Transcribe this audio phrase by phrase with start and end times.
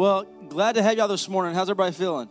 [0.00, 1.54] Well, glad to have y'all this morning.
[1.54, 2.30] How's everybody feeling?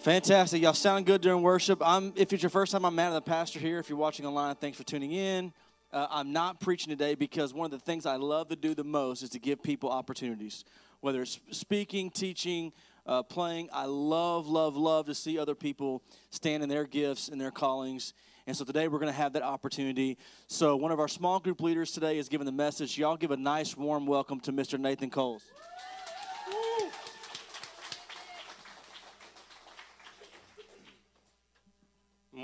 [0.00, 0.60] Fantastic.
[0.60, 1.80] Y'all sound good during worship.
[1.80, 3.78] I'm if it's your first time, I'm Matt, the pastor here.
[3.78, 5.52] If you're watching online, thanks for tuning in.
[5.92, 8.82] Uh, I'm not preaching today because one of the things I love to do the
[8.82, 10.64] most is to give people opportunities,
[11.02, 12.72] whether it's speaking, teaching,
[13.06, 13.68] uh, playing.
[13.72, 18.12] I love, love, love to see other people stand in their gifts and their callings.
[18.48, 20.18] And so today we're going to have that opportunity.
[20.48, 22.98] So one of our small group leaders today is giving the message.
[22.98, 24.80] Y'all give a nice, warm welcome to Mr.
[24.80, 25.44] Nathan Coles.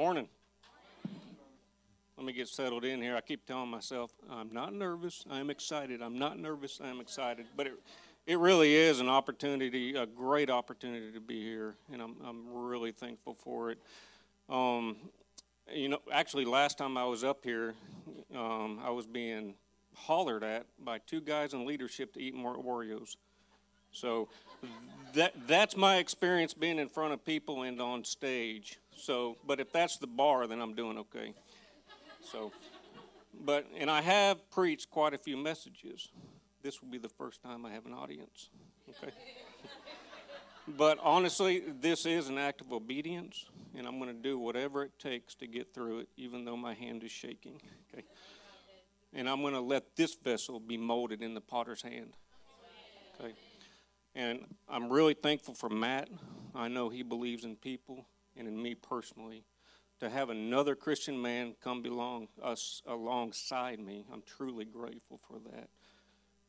[0.04, 0.28] Morning.
[2.18, 3.16] Let me get settled in here.
[3.16, 5.24] I keep telling myself, I'm not nervous.
[5.30, 6.02] I'm excited.
[6.02, 6.78] I'm not nervous.
[6.84, 7.46] I'm excited.
[7.56, 7.72] But it,
[8.26, 12.92] it really is an opportunity, a great opportunity to be here, and I'm, I'm really
[12.92, 13.78] thankful for it.
[14.50, 14.96] Um,
[15.72, 17.72] you know, actually, last time I was up here,
[18.36, 19.54] um, I was being
[19.94, 23.16] hollered at by two guys in leadership to eat more Oreos.
[23.90, 24.28] So
[25.14, 28.78] that that's my experience being in front of people and on stage.
[28.96, 31.34] So, but if that's the bar, then I'm doing okay.
[32.30, 32.52] So,
[33.44, 36.10] but and I have preached quite a few messages.
[36.62, 38.48] This will be the first time I have an audience.
[38.88, 39.12] Okay.
[40.68, 44.98] but honestly, this is an act of obedience, and I'm going to do whatever it
[44.98, 47.60] takes to get through it, even though my hand is shaking.
[47.92, 48.04] Okay.
[49.12, 52.12] And I'm going to let this vessel be molded in the potter's hand.
[53.20, 53.34] Okay.
[54.14, 56.08] And I'm really thankful for Matt.
[56.54, 58.06] I know he believes in people
[58.36, 59.44] and in me personally.
[60.00, 65.68] To have another Christian man come belong us alongside me, I'm truly grateful for that.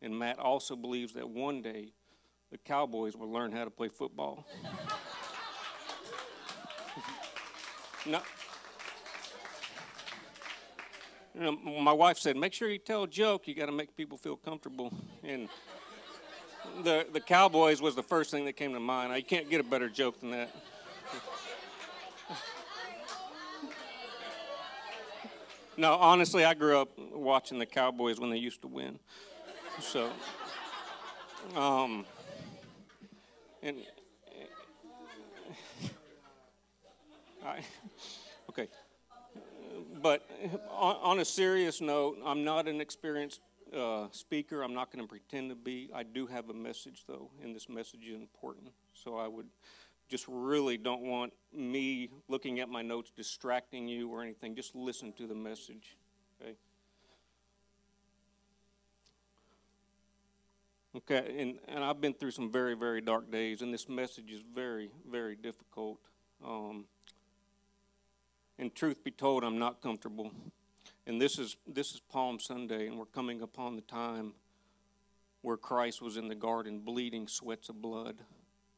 [0.01, 1.93] And Matt also believes that one day
[2.51, 4.45] the Cowboys will learn how to play football.
[8.05, 8.21] no,
[11.35, 13.47] you know, my wife said, "Make sure you tell a joke.
[13.47, 15.49] You got to make people feel comfortable." And
[16.83, 19.11] the the Cowboys was the first thing that came to mind.
[19.11, 20.49] I can't get a better joke than that.
[25.77, 28.99] No, honestly, I grew up watching the Cowboys when they used to win.
[29.79, 30.09] So,
[31.55, 32.05] um,
[33.61, 33.77] and
[37.45, 37.59] I,
[38.49, 38.67] okay.
[40.01, 40.27] But
[40.71, 43.41] on, a serious note, I'm not an experienced
[43.75, 44.61] uh, speaker.
[44.61, 45.89] I'm not going to pretend to be.
[45.93, 48.69] I do have a message, though, and this message is important.
[48.93, 49.47] So I would
[50.09, 54.55] just really don't want me looking at my notes distracting you or anything.
[54.55, 55.97] Just listen to the message,
[56.41, 56.55] okay?
[60.97, 64.41] Okay, and, and I've been through some very, very dark days, and this message is
[64.53, 65.99] very, very difficult.
[66.45, 66.85] Um,
[68.57, 70.31] and truth be told, I'm not comfortable.
[71.07, 74.33] And this is this is Palm Sunday, and we're coming upon the time
[75.41, 78.15] where Christ was in the garden bleeding sweats of blood,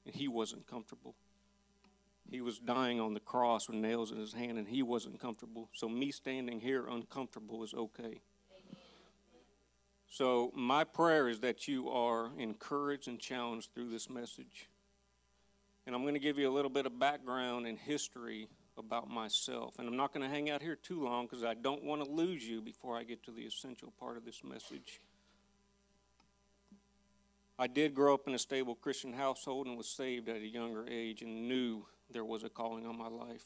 [0.07, 1.13] and he wasn't comfortable.
[2.29, 5.69] He was dying on the cross with nails in his hand, and he wasn't comfortable.
[5.73, 8.21] So me standing here uncomfortable is okay.
[10.09, 14.69] So my prayer is that you are encouraged and challenged through this message.
[15.85, 18.47] And I'm going to give you a little bit of background and history
[18.77, 19.75] about myself.
[19.79, 22.09] And I'm not going to hang out here too long because I don't want to
[22.09, 25.01] lose you before I get to the essential part of this message.
[27.59, 30.85] I did grow up in a stable Christian household and was saved at a younger
[30.87, 33.45] age and knew there was a calling on my life.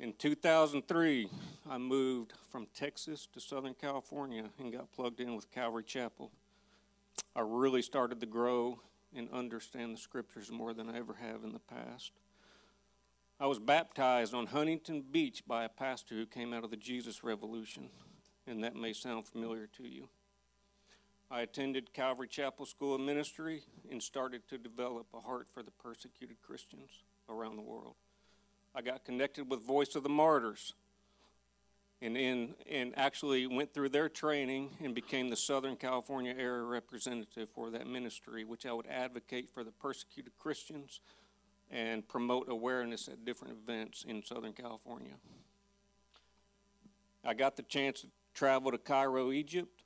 [0.00, 1.28] In 2003,
[1.70, 6.32] I moved from Texas to Southern California and got plugged in with Calvary Chapel.
[7.36, 8.80] I really started to grow
[9.14, 12.12] and understand the scriptures more than I ever have in the past.
[13.38, 17.22] I was baptized on Huntington Beach by a pastor who came out of the Jesus
[17.22, 17.90] Revolution,
[18.46, 20.08] and that may sound familiar to you.
[21.32, 25.70] I attended Calvary Chapel School of Ministry and started to develop a heart for the
[25.70, 27.94] persecuted Christians around the world.
[28.74, 30.74] I got connected with Voice of the Martyrs
[32.02, 37.48] and, in, and actually went through their training and became the Southern California area representative
[37.54, 41.00] for that ministry, which I would advocate for the persecuted Christians
[41.70, 45.14] and promote awareness at different events in Southern California.
[47.24, 49.79] I got the chance to travel to Cairo, Egypt,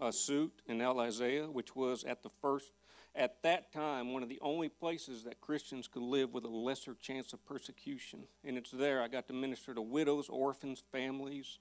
[0.00, 2.72] Asyut, and El Isaiah, which was at the first,
[3.14, 6.94] at that time, one of the only places that Christians could live with a lesser
[6.94, 8.24] chance of persecution.
[8.44, 11.58] And it's there I got to minister to widows, orphans, families,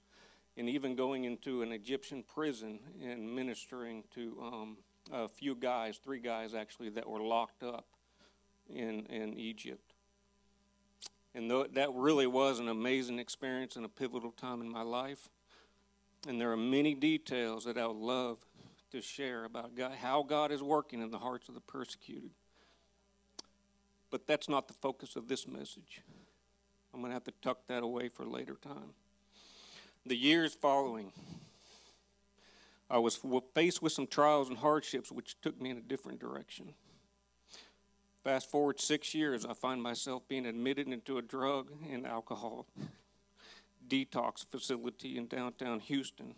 [0.58, 4.78] and even going into an Egyptian prison and ministering to um,
[5.12, 7.86] a few guys, three guys actually, that were locked up
[8.70, 9.94] in, in Egypt.
[11.36, 15.30] And th- that really was an amazing experience and a pivotal time in my life.
[16.28, 18.38] And there are many details that I would love
[18.92, 22.32] to share about God, how God is working in the hearts of the persecuted.
[24.12, 26.02] But that's not the focus of this message.
[26.94, 28.94] I'm going to have to tuck that away for later time.
[30.06, 31.12] The years following,
[32.90, 33.20] I was
[33.54, 36.74] faced with some trials and hardships which took me in a different direction.
[38.24, 42.66] Fast forward six years, I find myself being admitted into a drug and alcohol
[43.90, 46.36] detox facility in downtown Houston,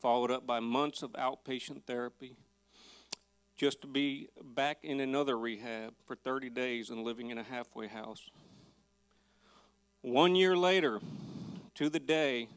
[0.00, 2.36] followed up by months of outpatient therapy,
[3.56, 7.86] just to be back in another rehab for 30 days and living in a halfway
[7.86, 8.30] house.
[10.00, 11.00] One year later,
[11.76, 12.48] to the day,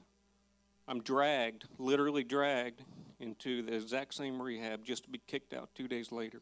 [0.87, 2.81] I'm dragged, literally dragged,
[3.19, 6.41] into the exact same rehab just to be kicked out two days later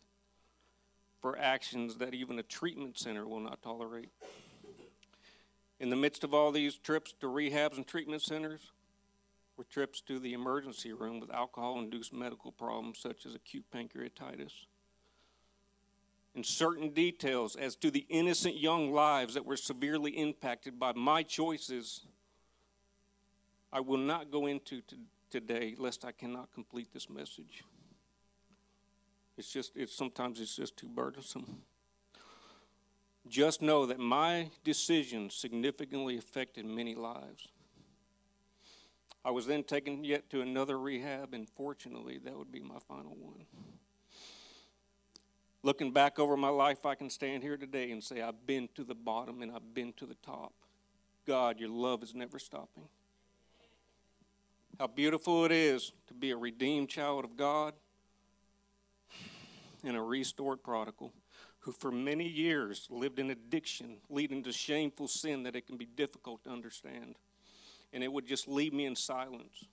[1.22, 4.10] for actions that even a treatment center will not tolerate.
[5.84, 8.72] In the midst of all these trips to rehabs and treatment centers
[9.58, 14.54] were trips to the emergency room with alcohol induced medical problems such as acute pancreatitis.
[16.36, 21.22] And certain details as to the innocent young lives that were severely impacted by my
[21.22, 22.06] choices,
[23.74, 24.82] I will not go into
[25.30, 27.66] today lest I cannot complete this message.
[29.38, 31.58] It's just, it's sometimes it's just too burdensome.
[33.28, 37.48] Just know that my decision significantly affected many lives.
[39.26, 43.16] I was then taken yet to another rehab, and fortunately, that would be my final
[43.16, 43.46] one.
[45.66, 48.84] Looking back over my life, I can stand here today and say, I've been to
[48.84, 50.52] the bottom and I've been to the top.
[51.26, 52.90] God, your love is never stopping.
[54.78, 57.74] How beautiful it is to be a redeemed child of God
[59.86, 61.14] and a restored prodigal
[61.64, 65.86] who for many years lived in addiction, leading to shameful sin that it can be
[65.86, 67.16] difficult to understand.
[67.94, 69.66] And it would just leave me in silence.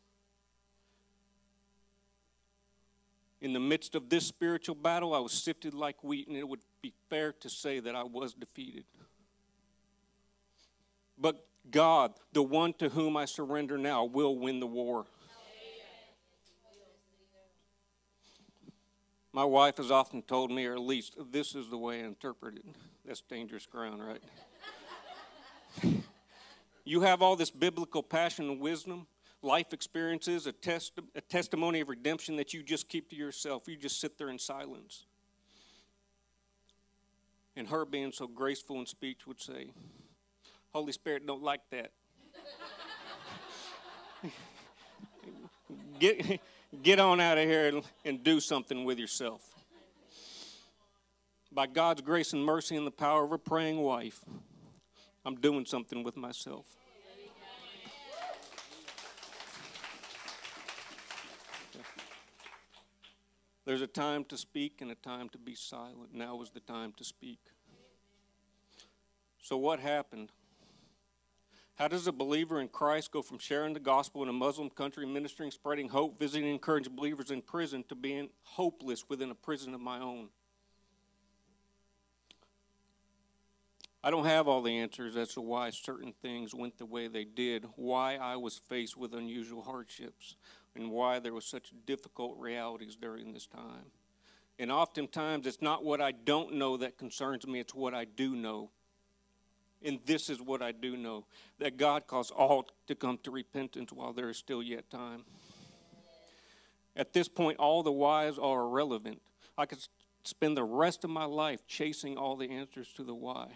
[3.40, 6.60] In the midst of this spiritual battle, I was sifted like wheat, and it would
[6.81, 8.84] be fair to say that I was defeated.
[11.19, 15.06] But God, the one to whom I surrender now, will win the war.
[19.32, 22.56] My wife has often told me, or at least this is the way I interpret
[22.56, 22.64] it.
[23.04, 24.22] That's dangerous ground, right?
[26.84, 29.06] you have all this biblical passion and wisdom,
[29.40, 33.68] life experiences, a, test, a testimony of redemption that you just keep to yourself.
[33.68, 35.06] You just sit there in silence.
[37.56, 39.70] And her being so graceful in speech would say,
[40.72, 41.92] Holy Spirit don't like that.
[46.00, 46.40] Get
[46.82, 49.43] Get on out of here and, and do something with yourself.
[51.52, 54.20] By God's grace and mercy and the power of a praying wife,
[55.25, 56.67] I'm doing something with myself.
[63.64, 66.14] There's a time to speak and a time to be silent.
[66.14, 67.38] Now is the time to speak.
[69.43, 70.31] So, what happened?
[71.80, 75.06] How does a believer in Christ go from sharing the gospel in a Muslim country,
[75.06, 79.80] ministering, spreading hope, visiting, encouraging believers in prison, to being hopeless within a prison of
[79.80, 80.28] my own?
[84.04, 87.24] I don't have all the answers as to why certain things went the way they
[87.24, 90.36] did, why I was faced with unusual hardships,
[90.76, 93.86] and why there was such difficult realities during this time.
[94.58, 98.37] And oftentimes, it's not what I don't know that concerns me, it's what I do
[98.37, 98.68] know
[99.84, 101.25] and this is what I do know
[101.58, 105.25] that God calls all to come to repentance while there is still yet time.
[106.96, 109.22] At this point, all the whys are irrelevant.
[109.56, 109.78] I could
[110.25, 113.49] spend the rest of my life chasing all the answers to the why.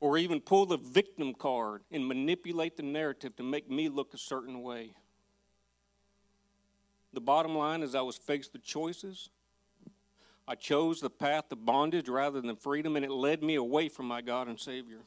[0.00, 4.18] Or even pull the victim card and manipulate the narrative to make me look a
[4.18, 4.92] certain way.
[7.12, 9.30] The bottom line is, I was faced with choices
[10.48, 14.06] I chose the path of bondage rather than freedom, and it led me away from
[14.06, 15.00] my God and Savior.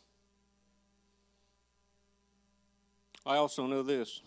[3.26, 4.22] I also know this.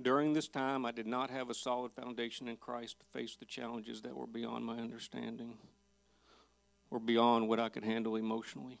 [0.00, 3.46] During this time, I did not have a solid foundation in Christ to face the
[3.46, 5.54] challenges that were beyond my understanding
[6.88, 8.78] or beyond what I could handle emotionally.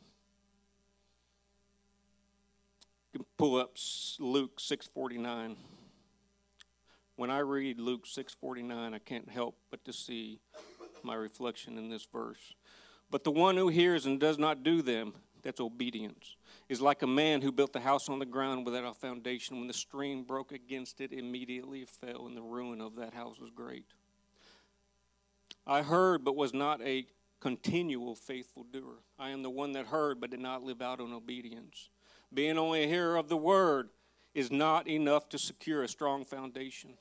[3.12, 3.76] You can pull up
[4.20, 5.56] Luke 649
[7.20, 10.40] when I read Luke 6:49, I can't help but to see
[11.02, 12.54] my reflection in this verse.
[13.10, 15.12] But the one who hears and does not do them,
[15.42, 16.36] that's obedience,
[16.70, 19.58] is like a man who built the house on the ground without a foundation.
[19.58, 23.38] When the stream broke against it, immediately it fell, and the ruin of that house
[23.38, 23.84] was great.
[25.66, 27.06] I heard, but was not a
[27.38, 28.96] continual faithful doer.
[29.18, 31.90] I am the one that heard, but did not live out in obedience.
[32.32, 33.90] Being only a hearer of the word
[34.32, 36.96] is not enough to secure a strong foundation.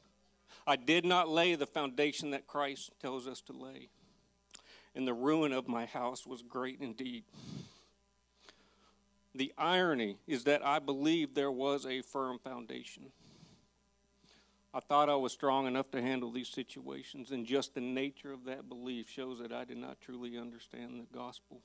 [0.70, 3.90] I did not lay the foundation that Christ tells us to lay,
[4.94, 7.24] and the ruin of my house was great indeed.
[9.34, 13.06] The irony is that I believed there was a firm foundation.
[14.72, 18.46] I thought I was strong enough to handle these situations, and just the nature of
[18.46, 21.62] that belief shows that I did not truly understand the gospel.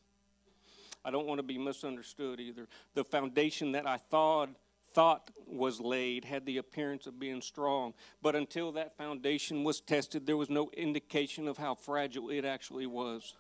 [1.05, 2.69] I don't want to be misunderstood either.
[2.95, 4.49] The foundation that I thought
[4.95, 10.27] thought was laid had the appearance of being strong, but until that foundation was tested,
[10.27, 13.35] there was no indication of how fragile it actually was.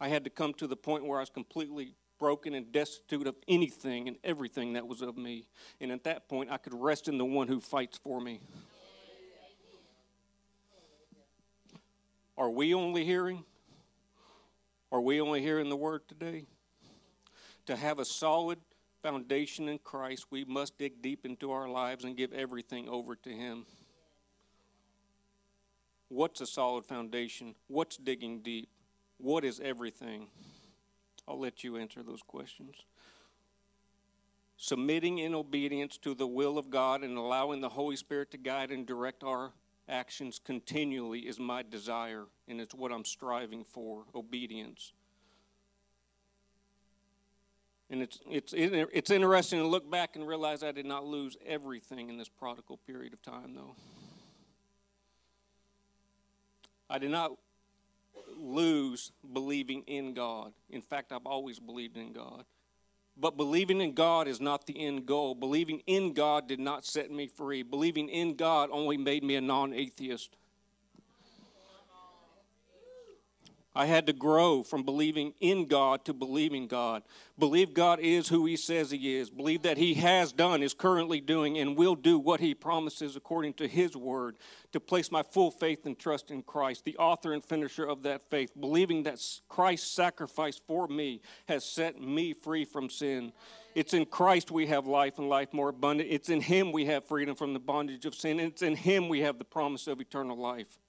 [0.00, 3.36] I had to come to the point where I was completely broken and destitute of
[3.46, 5.46] anything and everything that was of me.
[5.80, 8.40] And at that point, I could rest in the one who fights for me.
[12.36, 13.44] Are we only hearing?
[14.92, 16.46] Are we only hearing the word today?
[17.66, 18.58] To have a solid
[19.02, 23.30] foundation in Christ, we must dig deep into our lives and give everything over to
[23.30, 23.66] Him.
[26.08, 27.54] What's a solid foundation?
[27.66, 28.68] What's digging deep?
[29.18, 30.28] What is everything?
[31.26, 32.74] I'll let you answer those questions.
[34.56, 38.70] Submitting in obedience to the will of God and allowing the Holy Spirit to guide
[38.70, 39.52] and direct our
[39.88, 44.92] actions continually is my desire, and it's what I'm striving for obedience.
[47.90, 52.10] And it's, it's, it's interesting to look back and realize I did not lose everything
[52.10, 53.74] in this prodigal period of time, though.
[56.90, 57.32] I did not
[58.36, 60.52] lose believing in God.
[60.70, 62.44] In fact, I've always believed in God.
[63.20, 65.34] But believing in God is not the end goal.
[65.34, 67.62] Believing in God did not set me free.
[67.62, 70.36] Believing in God only made me a non atheist.
[73.78, 77.04] I had to grow from believing in God to believing God.
[77.38, 79.30] Believe God is who He says He is.
[79.30, 83.54] Believe that He has done, is currently doing, and will do what He promises according
[83.54, 84.34] to His word.
[84.72, 88.28] To place my full faith and trust in Christ, the author and finisher of that
[88.28, 88.50] faith.
[88.58, 93.32] Believing that Christ's sacrifice for me has set me free from sin.
[93.76, 96.10] It's in Christ we have life and life more abundant.
[96.10, 98.40] It's in Him we have freedom from the bondage of sin.
[98.40, 100.80] It's in Him we have the promise of eternal life.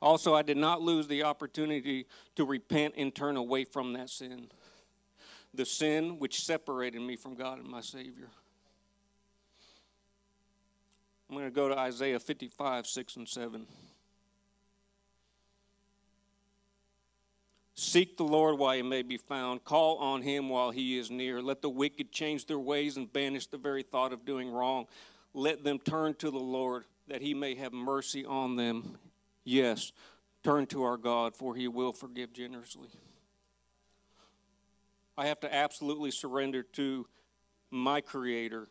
[0.00, 4.48] Also, I did not lose the opportunity to repent and turn away from that sin.
[5.54, 8.28] The sin which separated me from God and my Savior.
[11.28, 13.66] I'm going to go to Isaiah 55, 6 and 7.
[17.74, 19.64] Seek the Lord while he may be found.
[19.64, 21.42] Call on him while he is near.
[21.42, 24.86] Let the wicked change their ways and banish the very thought of doing wrong.
[25.34, 28.98] Let them turn to the Lord that he may have mercy on them
[29.48, 29.92] Yes,
[30.44, 32.90] turn to our God, for he will forgive generously.
[35.16, 37.06] I have to absolutely surrender to
[37.70, 38.68] my Creator,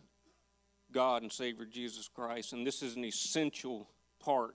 [0.92, 2.54] God and Savior Jesus Christ.
[2.54, 4.54] And this is an essential part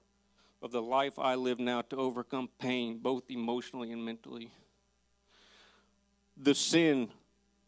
[0.63, 4.53] of the life I live now to overcome pain, both emotionally and mentally.
[6.37, 7.09] The sin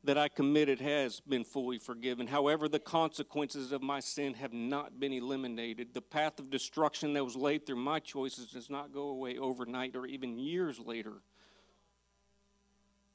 [0.04, 2.26] that I committed has been fully forgiven.
[2.26, 5.94] However, the consequences of my sin have not been eliminated.
[5.94, 9.96] The path of destruction that was laid through my choices does not go away overnight
[9.96, 11.14] or even years later.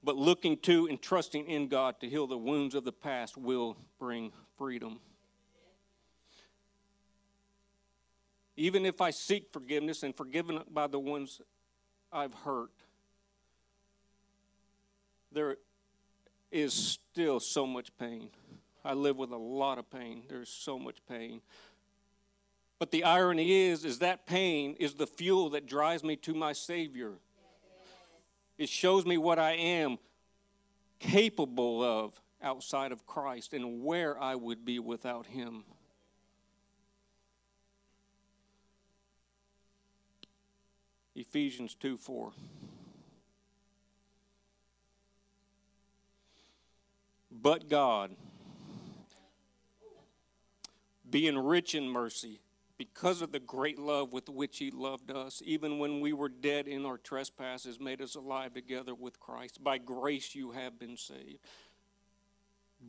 [0.04, 3.78] But looking to and trusting in God to heal the wounds of the past will
[4.00, 5.00] bring freedom.
[8.58, 11.40] Even if I seek forgiveness and forgiven by the ones
[12.12, 12.72] I've hurt,
[15.32, 15.58] there
[16.52, 18.30] is still so much pain.
[18.84, 20.24] I live with a lot of pain.
[20.30, 21.42] There's so much pain.
[22.80, 26.54] But the irony is is that pain is the fuel that drives me to my
[26.54, 27.14] savior.
[28.58, 29.98] It shows me what I am
[31.00, 35.64] capable of outside of Christ and where I would be without him.
[41.16, 42.32] Ephesians 2 4.
[47.32, 48.16] But God,
[51.10, 52.42] being rich in mercy,
[52.78, 56.68] because of the great love with which He loved us, even when we were dead
[56.68, 59.64] in our trespasses, made us alive together with Christ.
[59.64, 61.40] By grace you have been saved.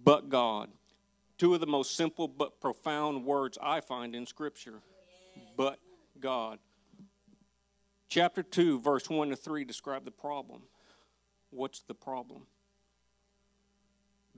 [0.04, 0.70] But God.
[1.38, 4.80] Two of the most simple but profound words I find in Scripture.
[5.56, 5.78] But
[6.20, 6.58] God.
[8.08, 10.62] Chapter 2, verse 1 to 3 describe the problem.
[11.50, 12.46] What's the problem?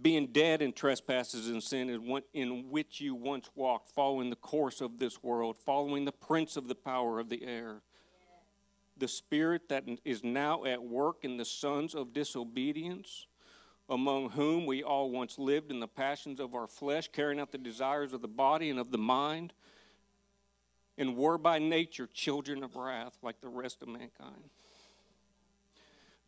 [0.03, 1.89] Being dead in trespasses and sin
[2.35, 6.69] in which you once walked, following the course of this world, following the prince of
[6.69, 7.83] the power of the air,
[8.99, 13.27] the spirit that is now at work in the sons of disobedience,
[13.89, 17.59] among whom we all once lived in the passions of our flesh, carrying out the
[17.59, 19.53] desires of the body and of the mind,
[20.99, 24.51] and were by nature children of wrath like the rest of mankind.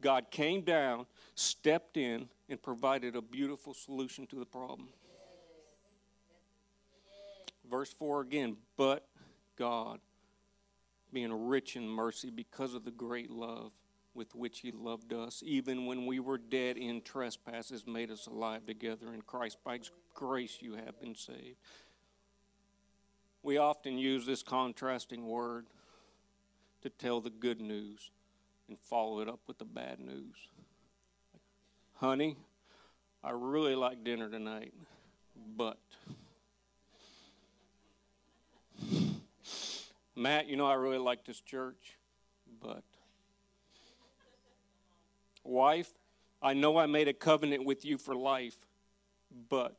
[0.05, 4.91] God came down, stepped in, and provided a beautiful solution to the problem.
[7.69, 9.09] Verse 4 again, but
[9.57, 10.01] God,
[11.11, 13.73] being rich in mercy because of the great love
[14.13, 18.67] with which He loved us, even when we were dead in trespasses, made us alive
[18.67, 19.57] together in Christ.
[19.65, 19.81] By
[20.13, 21.57] grace you have been saved.
[23.43, 25.67] We often use this contrasting word
[26.83, 28.11] to tell the good news
[28.69, 30.37] and follow it up with the bad news.
[31.95, 32.37] Honey,
[33.23, 34.75] I really like dinner tonight,
[35.57, 35.79] but.
[40.17, 41.99] Matt, you know, I really like this church,
[42.61, 42.83] but.
[45.43, 45.93] Wife,
[46.41, 48.57] I know I made a covenant with you for life,
[49.49, 49.77] but.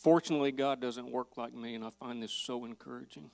[0.00, 3.30] Fortunately, God doesn't work like me, and I find this so encouraging.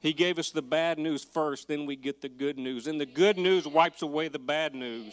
[0.00, 2.86] He gave us the bad news first, then we get the good news.
[2.86, 5.12] And the good news wipes away the bad news.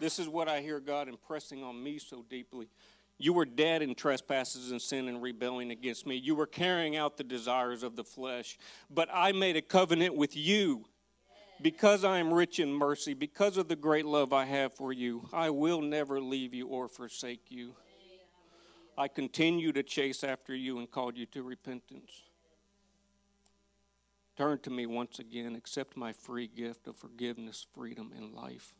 [0.00, 2.66] This is what I hear God impressing on me so deeply.
[3.18, 6.16] You were dead in trespasses and sin and rebelling against me.
[6.16, 8.58] You were carrying out the desires of the flesh.
[8.90, 10.86] But I made a covenant with you
[11.62, 15.28] because I am rich in mercy, because of the great love I have for you,
[15.32, 17.74] I will never leave you or forsake you.
[18.98, 22.10] I continue to chase after you and call you to repentance.
[24.36, 28.74] Turn to me once again, accept my free gift of forgiveness, freedom, and life.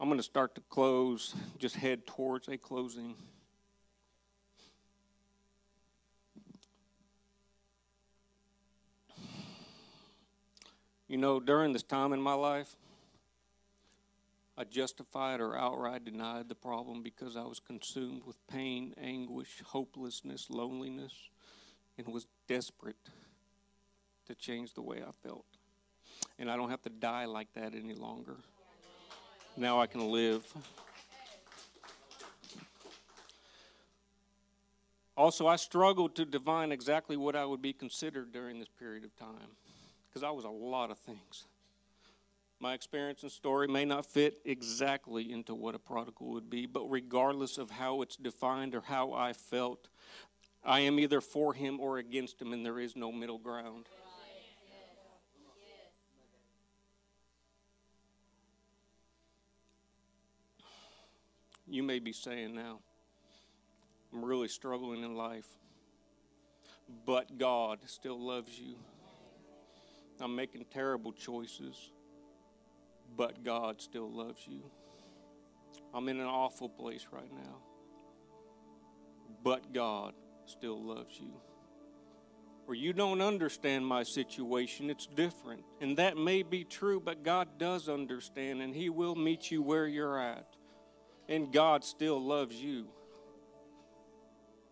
[0.00, 3.14] I'm going to start to close, just head towards a closing.
[11.12, 12.74] You know, during this time in my life,
[14.56, 20.48] I justified or outright denied the problem because I was consumed with pain, anguish, hopelessness,
[20.48, 21.12] loneliness,
[21.98, 23.10] and was desperate
[24.26, 25.44] to change the way I felt.
[26.38, 28.36] And I don't have to die like that any longer.
[29.54, 30.50] Now I can live.
[35.14, 39.14] Also, I struggled to divine exactly what I would be considered during this period of
[39.18, 39.50] time
[40.12, 41.46] because I was a lot of things.
[42.60, 46.88] My experience and story may not fit exactly into what a prodigal would be, but
[46.90, 49.88] regardless of how it's defined or how I felt,
[50.62, 53.86] I am either for him or against him, and there is no middle ground.
[61.66, 62.80] You may be saying now,
[64.12, 65.48] I'm really struggling in life,
[67.06, 68.74] but God still loves you.
[70.22, 71.90] I'm making terrible choices,
[73.16, 74.62] but God still loves you.
[75.92, 77.56] I'm in an awful place right now,
[79.42, 80.14] but God
[80.46, 81.32] still loves you.
[82.68, 85.64] Or you don't understand my situation, it's different.
[85.80, 89.86] And that may be true, but God does understand, and He will meet you where
[89.86, 90.46] you're at.
[91.28, 92.86] And God still loves you.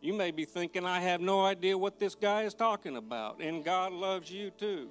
[0.00, 3.64] You may be thinking, I have no idea what this guy is talking about, and
[3.64, 4.88] God loves you too.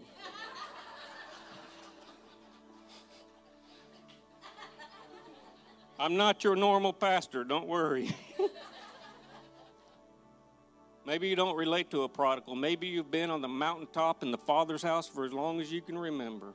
[5.99, 8.15] I'm not your normal pastor, don't worry.
[11.05, 12.55] Maybe you don't relate to a prodigal.
[12.55, 15.81] Maybe you've been on the mountaintop in the Father's house for as long as you
[15.81, 16.53] can remember.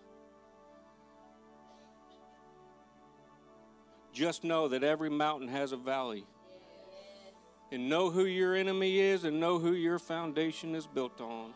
[4.14, 6.24] Just know that every mountain has a valley.
[7.72, 11.52] And know who your enemy is and know who your foundation is built on.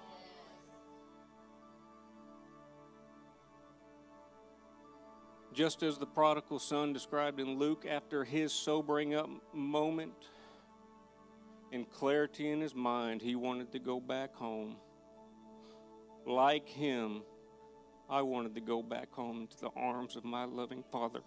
[5.59, 10.29] Just as the prodigal son described in Luke after his sobering up moment
[11.73, 14.77] and clarity in his mind, he wanted to go back home.
[16.25, 17.23] Like him,
[18.09, 21.23] I wanted to go back home to the arms of my loving Father.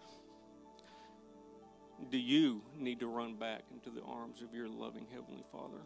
[2.10, 5.82] Do you need to run back into the arms of your loving Heavenly Father?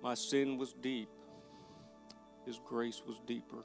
[0.00, 1.08] My sin was deep,
[2.46, 3.64] His grace was deeper.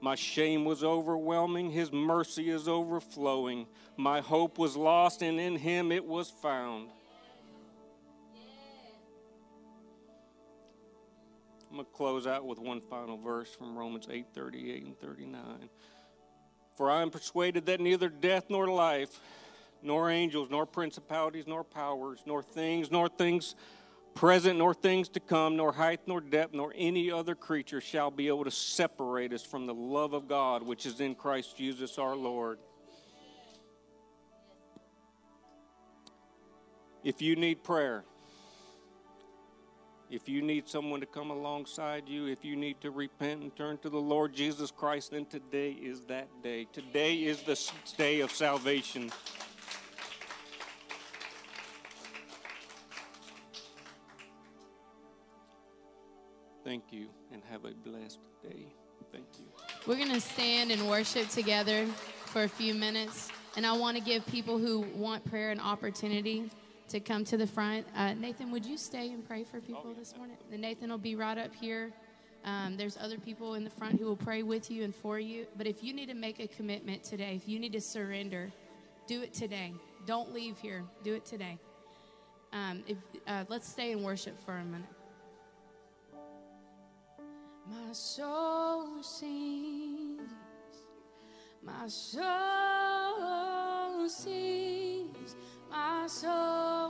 [0.00, 3.66] My shame was overwhelming, His mercy is overflowing.
[3.96, 6.90] My hope was lost, and in Him it was found.
[11.70, 15.68] I'm going to close out with one final verse from Romans 8 38 and 39.
[16.76, 19.20] For I am persuaded that neither death nor life,
[19.82, 23.54] nor angels, nor principalities, nor powers, nor things, nor things
[24.18, 28.26] present, nor things to come, nor height, nor depth, nor any other creature shall be
[28.26, 32.16] able to separate us from the love of God which is in Christ Jesus our
[32.16, 32.58] Lord.
[37.04, 38.02] If you need prayer,
[40.10, 43.78] if you need someone to come alongside you, if you need to repent and turn
[43.78, 46.66] to the Lord Jesus Christ, then today is that day.
[46.72, 47.56] Today is the
[47.96, 49.12] day of salvation.
[56.68, 58.66] Thank you and have a blessed day.
[59.10, 59.46] Thank you.
[59.86, 61.86] We're going to stand and worship together
[62.26, 63.30] for a few minutes.
[63.56, 66.50] And I want to give people who want prayer an opportunity
[66.90, 67.86] to come to the front.
[67.96, 70.36] Uh, Nathan, would you stay and pray for people this morning?
[70.52, 71.90] And Nathan will be right up here.
[72.44, 75.46] Um, there's other people in the front who will pray with you and for you.
[75.56, 78.52] But if you need to make a commitment today, if you need to surrender,
[79.06, 79.72] do it today.
[80.04, 80.84] Don't leave here.
[81.02, 81.58] Do it today.
[82.52, 84.97] Um, if, uh, let's stay and worship for a minute.
[87.70, 90.22] My soul sings,
[91.62, 93.28] my soul
[94.08, 95.36] sings,
[95.70, 96.87] my soul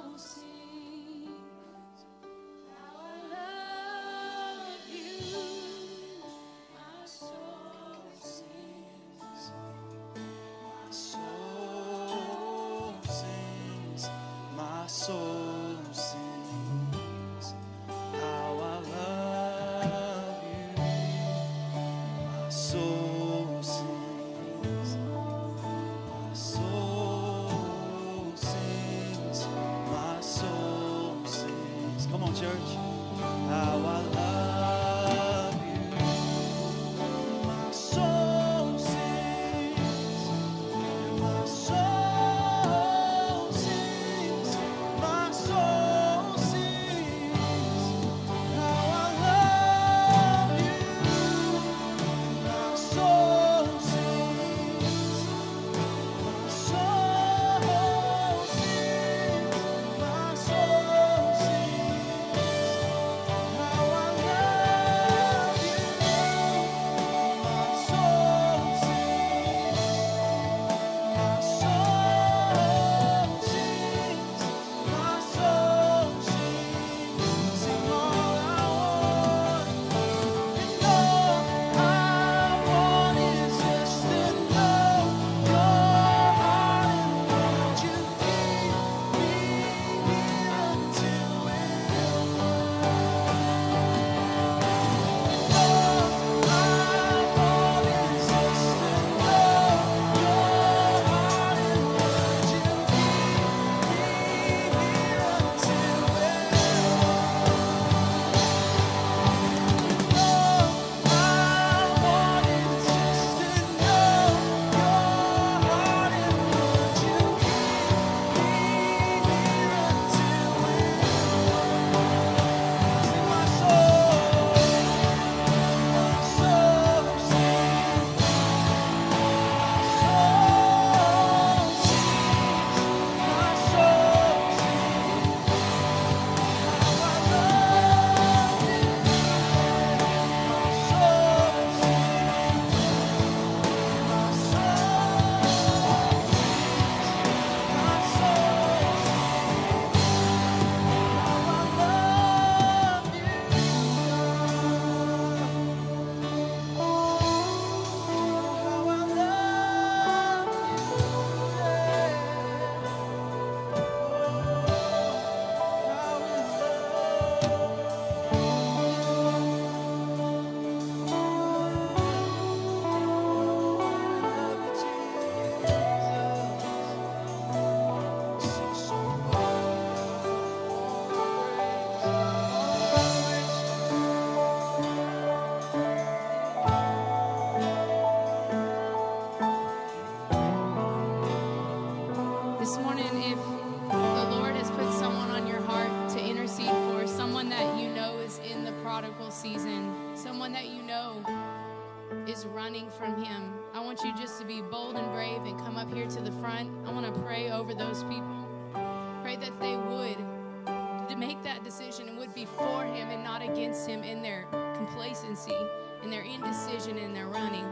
[211.49, 215.57] that decision would be for Him and not against Him in their complacency,
[216.03, 217.65] in their indecision, in their running.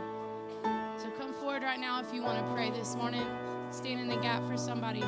[0.97, 3.27] So come forward right now if you want to pray this morning.
[3.71, 5.03] Stand in the gap for somebody.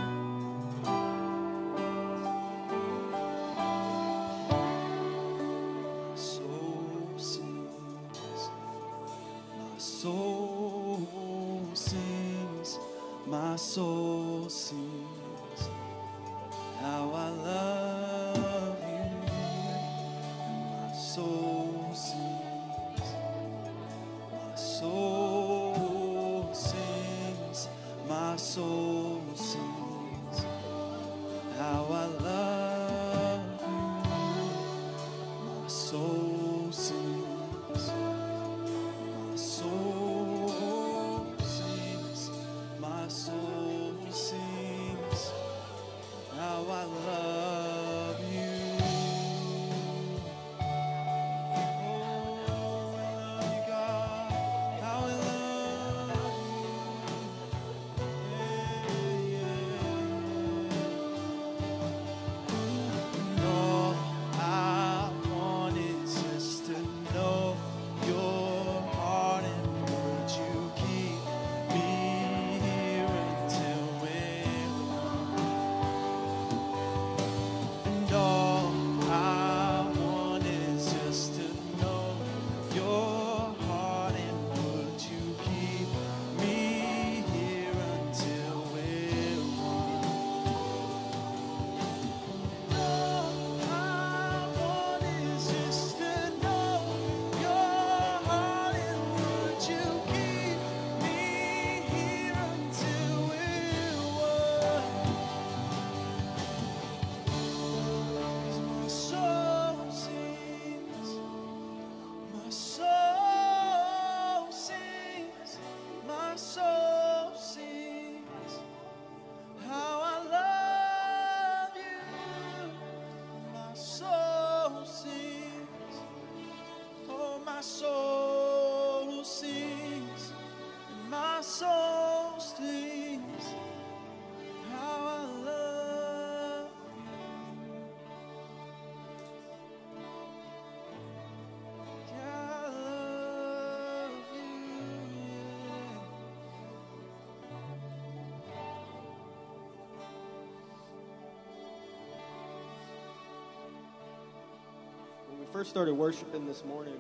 [155.53, 156.99] First started worshiping this morning,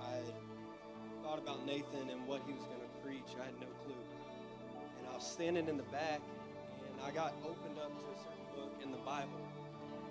[0.00, 0.18] I
[1.24, 3.36] thought about Nathan and what he was going to preach.
[3.40, 3.94] I had no clue.
[4.98, 6.20] And I was standing in the back,
[6.78, 9.40] and I got opened up to a certain book in the Bible.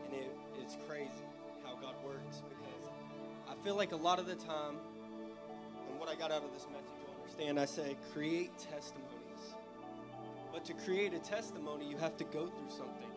[0.06, 1.24] And it, it's crazy
[1.64, 2.92] how God works because
[3.48, 4.76] I feel like a lot of the time,
[5.90, 9.56] and what I got out of this message, you'll understand, I say, create testimonies.
[10.52, 13.08] But to create a testimony, you have to go through something.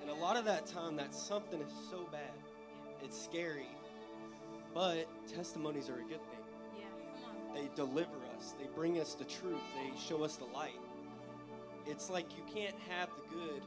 [0.00, 2.32] And a lot of that time, that something is so bad
[3.02, 3.68] it's scary,
[4.74, 6.44] but testimonies are a good thing.
[6.76, 6.84] Yeah,
[7.24, 7.54] come on.
[7.54, 10.78] They deliver us, they bring us the truth, they show us the light.
[11.86, 13.62] It's like you can't have the good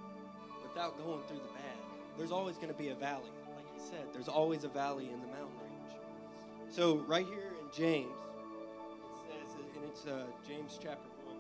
[0.62, 1.78] without going through the bad.
[2.18, 3.32] There's always going to be a valley.
[3.56, 5.98] Like I said, there's always a valley in the mountain range.
[6.70, 11.36] So, right here in James, it says, and it's uh, James chapter 1,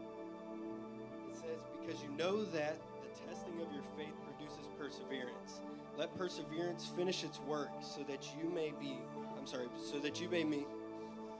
[1.31, 5.61] it says, Because you know that the testing of your faith produces perseverance.
[5.97, 8.97] Let perseverance finish its work so that you may be,
[9.37, 10.65] I'm sorry, so that you may be,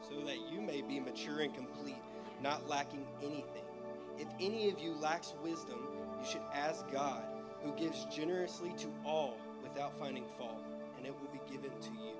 [0.08, 2.02] so that you may be mature and complete,
[2.42, 3.64] not lacking anything.
[4.20, 5.88] If any of you lacks wisdom,
[6.20, 7.24] you should ask God,
[7.64, 10.64] who gives generously to all without finding fault,
[10.98, 12.14] and it will be given to you.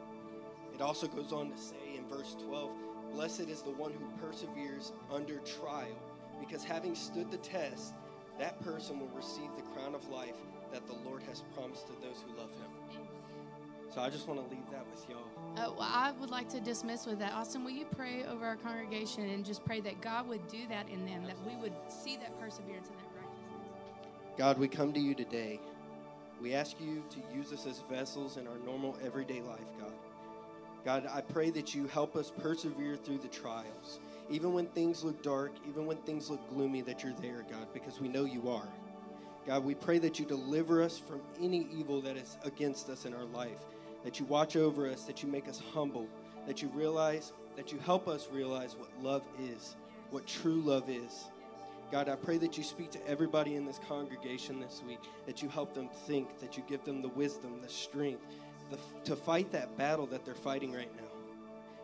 [0.74, 2.72] It also goes on to say in verse 12,
[3.12, 6.00] Blessed is the one who perseveres under trial,
[6.40, 7.94] because having stood the test,
[8.40, 10.36] that person will receive the crown of life
[10.74, 12.74] that the Lord has promised to those who love him.
[13.94, 15.20] So I just want to leave that with y'all.
[15.56, 17.32] Uh, well, I would like to dismiss with that.
[17.34, 20.90] Austin, will you pray over our congregation and just pray that God would do that
[20.90, 24.36] in them, that we would see that perseverance and that righteousness?
[24.36, 25.60] God, we come to you today.
[26.42, 29.94] We ask you to use us as vessels in our normal everyday life, God.
[30.84, 34.00] God, I pray that you help us persevere through the trials.
[34.32, 38.02] Even when things look dark, even when things look gloomy, that you're there, God, because
[38.02, 38.68] we know you are.
[39.46, 43.14] God, we pray that you deliver us from any evil that is against us in
[43.14, 43.60] our life,
[44.04, 46.08] that you watch over us, that you make us humble,
[46.48, 49.76] that you realize, that you help us realize what love is,
[50.12, 51.26] what true love is.
[51.92, 55.50] God, I pray that you speak to everybody in this congregation this week, that you
[55.50, 58.26] help them think, that you give them the wisdom, the strength
[58.70, 61.04] the, to fight that battle that they're fighting right now.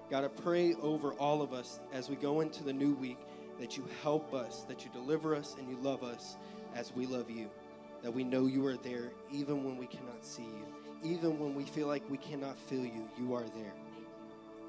[0.09, 3.19] God, I pray over all of us as we go into the new week
[3.59, 6.37] that you help us, that you deliver us, and you love us
[6.75, 7.49] as we love you.
[8.01, 10.65] That we know you are there even when we cannot see you,
[11.03, 13.73] even when we feel like we cannot feel you, you are there.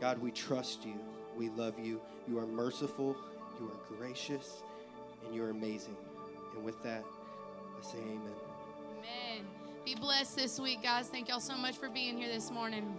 [0.00, 0.98] God, we trust you.
[1.36, 2.00] We love you.
[2.28, 3.16] You are merciful,
[3.58, 4.62] you are gracious,
[5.24, 5.96] and you're amazing.
[6.54, 7.04] And with that,
[7.78, 8.20] I say amen.
[8.98, 9.46] Amen.
[9.84, 11.08] Be blessed this week, guys.
[11.08, 12.96] Thank y'all so much for being here this morning.